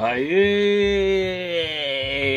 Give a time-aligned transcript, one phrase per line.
[0.00, 1.74] Aê!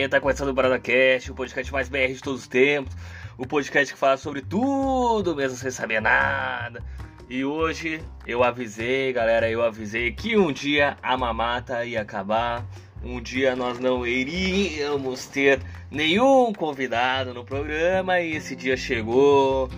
[0.09, 2.97] Tá começando o BaradaCast, o podcast mais BR de todos os tempos.
[3.37, 6.83] O podcast que fala sobre tudo, mesmo sem saber nada.
[7.29, 12.65] E hoje eu avisei, galera, eu avisei que um dia a mamata ia acabar.
[13.03, 15.59] Um dia nós não iríamos ter
[15.91, 19.69] nenhum convidado no programa e esse dia chegou.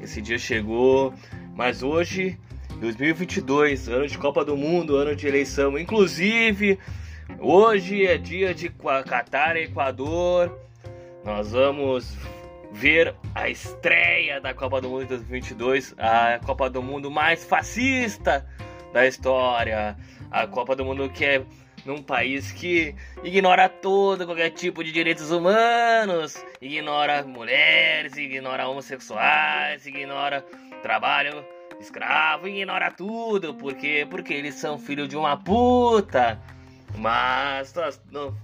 [0.00, 1.12] Esse dia chegou.
[1.56, 2.38] Mas hoje,
[2.78, 6.78] 2022, ano de Copa do Mundo, ano de eleição, inclusive
[7.38, 10.58] Hoje é dia de Qatar e Equador.
[11.24, 12.16] Nós vamos
[12.72, 18.46] ver a estreia da Copa do Mundo 2022, a Copa do Mundo mais fascista
[18.92, 19.96] da história,
[20.30, 21.44] a Copa do Mundo que é
[21.84, 30.44] num país que ignora todo qualquer tipo de direitos humanos, ignora mulheres, ignora homossexuais, ignora
[30.80, 31.44] trabalho
[31.80, 36.40] escravo, ignora tudo, porque porque eles são filhos de uma puta.
[36.96, 38.00] Mas nós,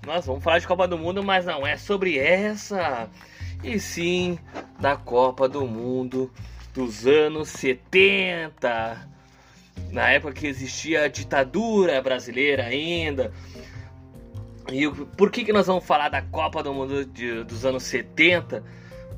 [0.07, 3.09] nós vamos falar de Copa do Mundo, mas não é sobre essa,
[3.63, 4.39] e sim
[4.81, 6.31] da Copa do Mundo
[6.73, 9.09] dos anos 70,
[9.91, 13.33] na época que existia a ditadura brasileira ainda.
[14.71, 18.63] E por que, que nós vamos falar da Copa do Mundo de, dos anos 70?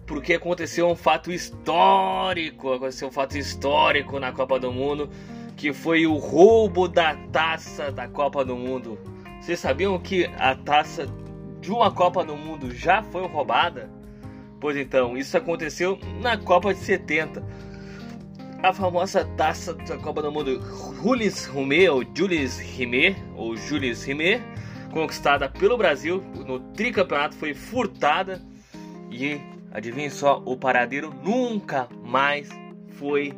[0.06, 5.11] Porque aconteceu um fato histórico, aconteceu um fato histórico na Copa do Mundo,
[5.56, 8.98] que foi o roubo da taça da Copa do Mundo.
[9.41, 11.08] Vocês sabiam que a taça
[11.60, 13.91] de uma Copa do Mundo já foi roubada?
[14.60, 17.42] Pois então, isso aconteceu na Copa de 70.
[18.62, 20.61] A famosa taça da Copa do Mundo
[21.02, 24.42] Jules Rimet, ou Jules Rimet, ou Jules Rimet,
[24.92, 28.42] conquistada pelo Brasil no tricampeonato, foi furtada
[29.11, 29.41] e,
[29.72, 32.50] adivinhe só, o paradeiro nunca mais
[32.91, 33.33] foi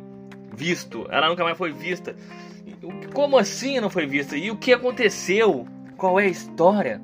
[0.53, 1.07] visto.
[1.09, 2.13] Ela nunca mais foi vista.
[3.13, 4.35] Como assim não foi vista?
[4.35, 5.65] E o que aconteceu
[6.03, 7.01] qual é a história?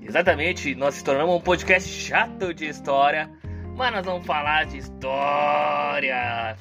[0.00, 3.28] Exatamente, nós se tornamos um podcast chato de história,
[3.76, 6.56] mas nós vamos falar de história,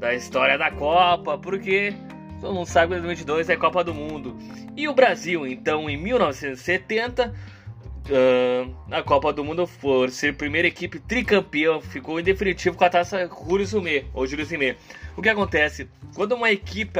[0.00, 1.92] da história da Copa, porque
[2.40, 4.38] todo mundo sabe que 2022 é Copa do Mundo.
[4.74, 10.98] E o Brasil, então, em 1970, uh, a Copa do Mundo, por ser primeira equipe
[10.98, 14.76] tricampeã, ficou em definitivo com a taça Júlio Sumé, ou Júlio Sumé.
[15.14, 15.90] O que acontece?
[16.14, 16.98] Quando uma equipe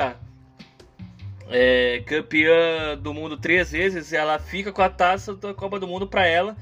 [1.48, 6.06] é, campeã do mundo três vezes, ela fica com a taça da Copa do Mundo
[6.06, 6.56] para ela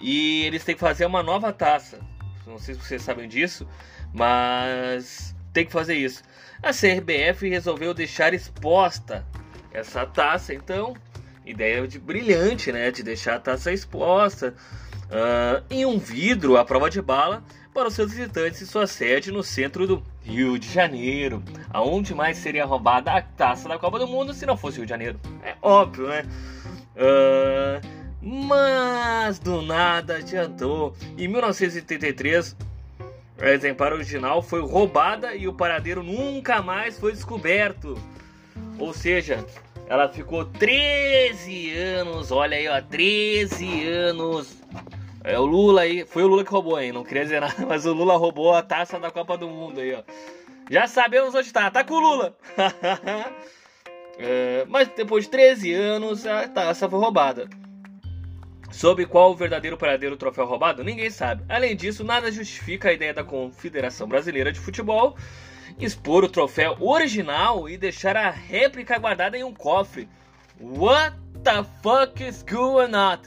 [0.00, 1.98] e eles têm que fazer uma nova taça.
[2.46, 3.66] Não sei se vocês sabem disso,
[4.12, 6.22] mas tem que fazer isso.
[6.62, 9.26] A CRBF resolveu deixar exposta
[9.72, 10.94] essa taça, então
[11.44, 14.54] ideia de brilhante, né, de deixar a taça exposta
[15.06, 19.30] uh, em um vidro à prova de bala para os seus visitantes e sua sede
[19.32, 21.42] no centro do Rio de Janeiro.
[21.70, 24.90] Aonde mais seria roubada a taça da Copa do Mundo se não fosse Rio de
[24.90, 25.20] Janeiro?
[25.42, 26.24] É óbvio, né?
[26.96, 27.86] Uh,
[28.22, 30.96] mas do nada adiantou.
[31.16, 32.56] Em 1983,
[33.40, 37.96] a exemplar original foi roubada e o paradeiro nunca mais foi descoberto.
[38.78, 39.44] Ou seja,
[39.88, 44.58] ela ficou 13 anos, olha aí, ó, 13 anos
[45.24, 47.84] é o Lula aí, foi o Lula que roubou aí, não queria dizer nada, mas
[47.86, 50.02] o Lula roubou a taça da Copa do Mundo aí, ó.
[50.70, 52.36] Já sabemos onde tá, tá com o Lula.
[54.18, 57.48] é, mas depois de 13 anos, a taça foi roubada.
[58.70, 61.42] Sobre qual o verdadeiro paradeiro troféu roubado, ninguém sabe.
[61.48, 65.16] Além disso, nada justifica a ideia da Confederação Brasileira de Futebol
[65.78, 70.08] expor o troféu original e deixar a réplica guardada em um cofre.
[70.60, 73.18] What the fuck is going on?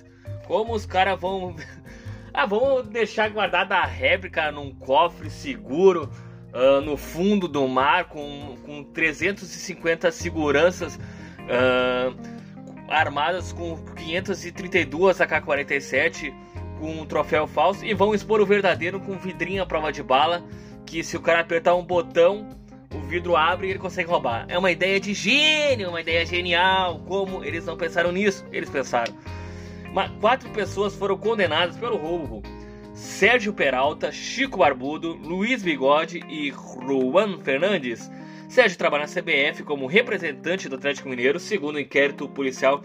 [0.45, 1.55] Como os caras vão
[2.33, 6.11] ah, vamos deixar guardada a réplica num cofre seguro
[6.53, 12.15] uh, no fundo do mar com, com 350 seguranças uh,
[12.89, 16.33] armadas com 532 AK-47
[16.79, 20.43] com um troféu falso e vão expor o verdadeiro com vidrinho à prova de bala
[20.85, 22.49] que se o cara apertar um botão
[22.93, 24.45] o vidro abre e ele consegue roubar.
[24.49, 26.99] É uma ideia de gênio, uma ideia genial.
[27.07, 28.45] Como eles não pensaram nisso?
[28.51, 29.13] Eles pensaram
[30.19, 32.41] quatro pessoas foram condenadas pelo roubo.
[33.01, 38.11] Sérgio Peralta, Chico Barbudo, Luiz Bigode e Juan Fernandes.
[38.47, 41.39] Sérgio trabalha na CBF como representante do Atlético Mineiro.
[41.39, 42.83] Segundo o inquérito policial,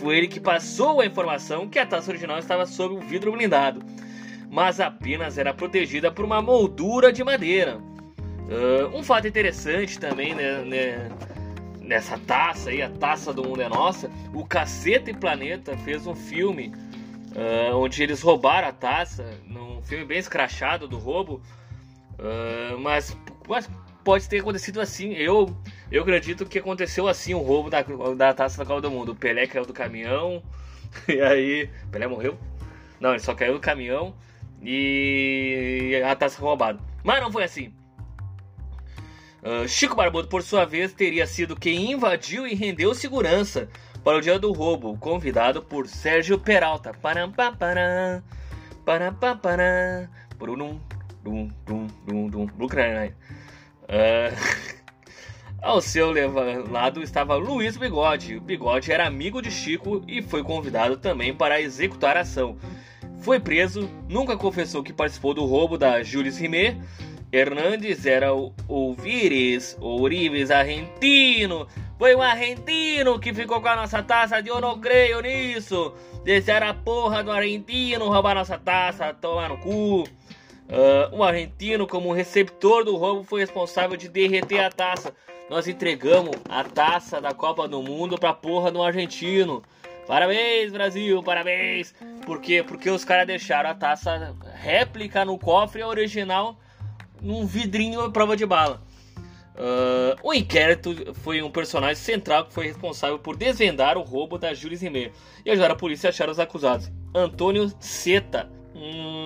[0.00, 3.84] foi ele que passou a informação que a taça original estava sob o vidro blindado,
[4.50, 7.76] mas apenas era protegida por uma moldura de madeira.
[7.76, 11.08] Uh, um fato interessante também né, né,
[11.82, 16.14] nessa taça aí, a taça do mundo é nossa, o Caceta e Planeta fez um
[16.14, 16.72] filme
[17.38, 19.24] uh, onde eles roubaram a taça,
[19.78, 21.40] num filme bem escrachado do roubo,
[22.18, 23.16] uh, mas,
[23.48, 23.70] mas,
[24.04, 25.12] pode ter acontecido assim.
[25.14, 25.56] Eu
[25.90, 27.82] Eu acredito que aconteceu assim o roubo da,
[28.16, 29.12] da taça da Copa do Mundo.
[29.12, 30.42] O Pelé caiu do caminhão,
[31.08, 31.70] e aí.
[31.90, 32.36] Pelé morreu?
[33.00, 34.14] Não, ele só caiu do caminhão
[34.60, 36.80] e a taça foi roubada.
[37.04, 37.72] Mas não foi assim.
[39.40, 43.68] Uh, Chico Barbudo, por sua vez, teria sido quem invadiu e rendeu segurança
[44.02, 46.92] para o dia do roubo, convidado por Sérgio Peralta.
[46.92, 48.22] Param, param,
[48.88, 50.08] param, param,
[50.38, 50.80] dum,
[51.22, 52.68] dum, dum, dum, dum, uh,
[55.60, 56.10] Ao seu
[56.70, 58.36] lado estava Luiz Bigode.
[58.36, 62.56] O Bigode era amigo de Chico e foi convidado também para executar a ação.
[63.18, 66.80] Foi preso, nunca confessou que participou do roubo da Jules Rimet.
[67.30, 71.66] Hernandes era o Ouvires, Ourives argentino.
[71.98, 75.92] Foi um argentino que ficou com a nossa taça, eu não creio nisso.
[76.24, 80.04] Deixaram a porra do argentino roubar nossa taça, tomar no cu.
[80.04, 85.12] Uh, o argentino, como receptor do roubo, foi responsável de derreter a taça.
[85.50, 89.62] Nós entregamos a taça da Copa do Mundo pra porra do argentino.
[90.06, 91.94] Parabéns, Brasil, parabéns.
[92.24, 92.62] Por quê?
[92.62, 96.58] Porque os caras deixaram a taça réplica no cofre original
[97.20, 98.82] num vidrinho à prova de bala.
[99.54, 104.54] Uh, o inquérito foi um personagem central que foi responsável por desvendar o roubo da
[104.54, 105.12] Jules Rimet
[105.44, 106.92] e ajudar a polícia a achar os acusados.
[107.12, 108.48] Antônio Seta.
[108.74, 109.18] Hum...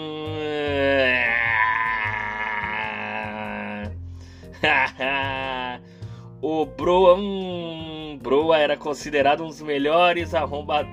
[6.40, 10.92] o Broa, hum, Broa era considerado um dos melhores arrombados.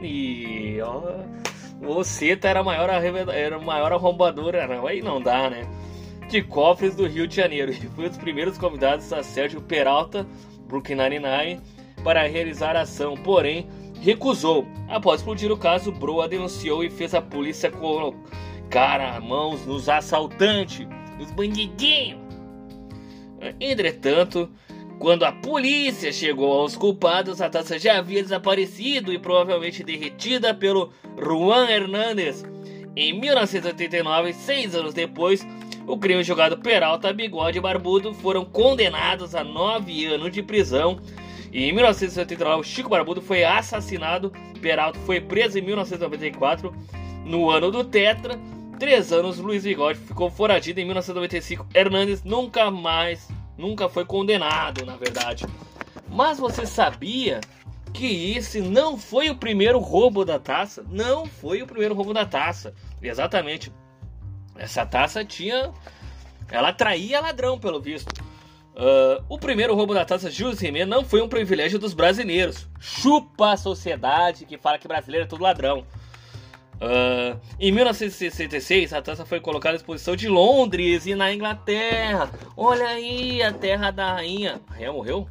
[1.81, 5.65] O Seta era maior, era o maior arrombador, não, aí não dá, né?
[6.29, 7.71] De cofres do Rio de Janeiro.
[7.71, 10.27] E foi um dos primeiros convidados a Sérgio Peralta,
[10.67, 11.59] Brooklyn Nine-Nine,
[12.03, 13.67] para realizar a ação, porém
[13.99, 14.67] recusou.
[14.87, 20.87] Após explodir o caso, Broa denunciou e fez a polícia colocar mãos nos assaltantes,
[21.17, 22.19] nos bandidinhos.
[23.59, 24.49] Entretanto,
[24.99, 30.91] quando a polícia chegou aos culpados, a taça já havia desaparecido e provavelmente derretida pelo
[31.17, 32.45] Juan Hernández.
[32.95, 35.45] Em 1989, seis anos depois,
[35.89, 40.99] o crime jogado Peralta, Bigode e Barbudo foram condenados a nove anos de prisão.
[41.51, 44.31] E em 1989, Chico Barbudo foi assassinado.
[44.61, 46.71] Peralta foi preso em 1994,
[47.25, 48.39] no ano do Tetra.
[48.77, 51.65] Três anos, Luiz Bigode ficou foragido em 1995.
[51.73, 53.27] Hernandes nunca mais,
[53.57, 55.47] nunca foi condenado, na verdade.
[56.07, 57.41] Mas você sabia
[57.91, 60.85] que esse não foi o primeiro roubo da taça?
[60.87, 62.75] Não foi o primeiro roubo da taça.
[63.01, 63.71] Exatamente.
[64.59, 65.71] Essa taça tinha.
[66.51, 68.11] Ela atraía ladrão, pelo visto.
[68.75, 72.67] Uh, o primeiro roubo da taça Jules Rimet não foi um privilégio dos brasileiros.
[72.79, 75.85] Chupa a sociedade que fala que brasileiro é tudo ladrão.
[76.75, 82.31] Uh, em 1966, a taça foi colocada à exposição de Londres e na Inglaterra.
[82.55, 84.61] Olha aí, a terra da rainha.
[84.69, 85.27] A rainha morreu?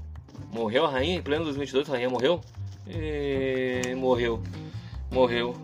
[0.53, 1.89] Morreu a rainha em pleno 2022?
[1.89, 2.41] A rainha morreu?
[2.87, 3.95] E...
[3.97, 4.43] Morreu.
[5.11, 5.55] Morreu.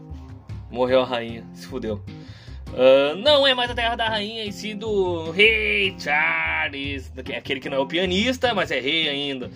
[0.70, 1.44] Morreu a rainha.
[1.54, 2.02] Se fudeu.
[2.68, 7.68] Uh, não é mais a terra da rainha, e sim do rei Charles, aquele que
[7.68, 9.46] não é o pianista, mas é rei ainda.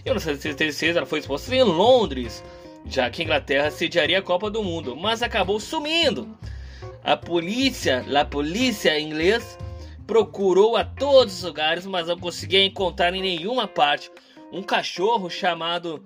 [0.00, 2.42] Em 1966, ela foi exposta em Londres
[2.88, 6.36] já que a Inglaterra sediaria a Copa do Mundo, mas acabou sumindo.
[7.04, 9.58] A polícia, a polícia inglês,
[10.06, 14.10] procurou a todos os lugares, mas não conseguia encontrar em nenhuma parte
[14.50, 16.02] um cachorro chamado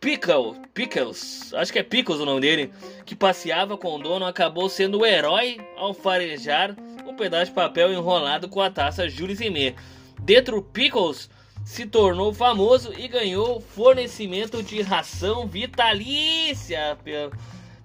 [0.00, 2.72] Pickle, Pickles, acho que é Pickles o nome dele,
[3.04, 6.76] que passeava com o dono, acabou sendo o herói ao farejar
[7.06, 9.74] um pedaço de papel enrolado com a taça Jules Rimet.
[10.20, 11.30] Dentro Pickles
[11.64, 17.32] se tornou famoso e ganhou fornecimento de ração vitalícia pelo,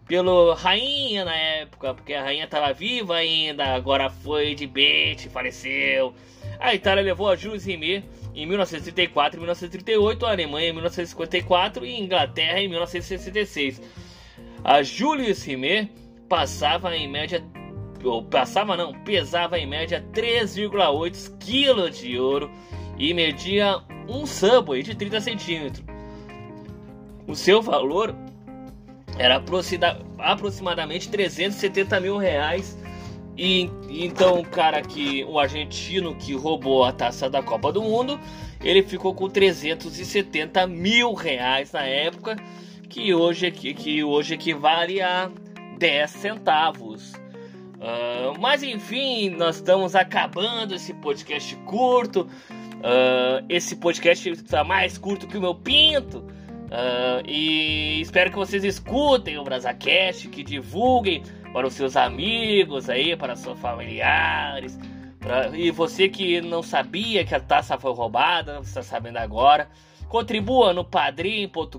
[0.05, 6.13] pelo rainha na época, porque a rainha estava viva ainda, agora foi de bete, faleceu.
[6.61, 11.95] A Itália levou a Jules Rimet em 1934 e 1938, a Alemanha em 1954 e
[11.95, 13.81] a Inglaterra em 1966.
[14.63, 15.91] A Jules Rimet
[16.29, 17.43] passava em média
[18.03, 22.49] ou passava não, pesava em média 3,8 kg de ouro
[22.97, 25.83] e media um Subway de 30 centímetros.
[27.27, 28.15] O seu valor
[29.17, 29.43] era
[30.19, 32.77] aproximadamente 370 mil reais.
[33.37, 38.19] E então o cara que o argentino que roubou a taça da Copa do Mundo,
[38.63, 42.35] ele ficou com 370 mil reais na época,
[42.89, 45.31] que hoje, que, que hoje equivale a
[45.79, 47.13] 10 centavos.
[47.81, 52.27] Uh, mas enfim, nós estamos acabando esse podcast curto.
[52.81, 56.19] Uh, esse podcast está mais curto que o meu pinto.
[56.19, 63.15] Uh, e espero que vocês escutem o Brazacast, que divulguem para os seus amigos aí,
[63.15, 64.79] para seus familiares.
[65.19, 65.49] Pra...
[65.55, 69.69] E você que não sabia que a taça foi roubada, está sabendo agora.
[70.07, 71.77] Contribua no padrim.com.br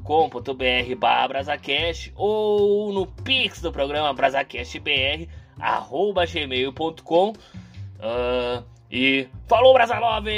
[1.28, 5.28] Brazacast ou no Pix do programa brazacastbr
[5.60, 10.32] arroba gmail.com uh, e falou Brasaloves!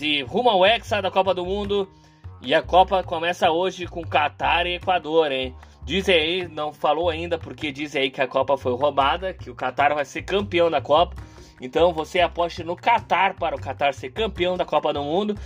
[0.00, 1.88] E rumo ao Hexa da Copa do Mundo
[2.42, 5.54] e a Copa começa hoje com Catar e Equador, hein?
[5.86, 9.54] Dizem aí, não falou ainda porque dizem aí que a Copa foi roubada, que o
[9.54, 11.14] Catar vai ser campeão da Copa.
[11.60, 15.38] Então você aposte no Catar para o Catar ser campeão da Copa do Mundo.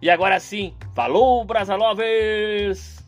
[0.00, 3.01] E agora sim, falou, Brasaloves!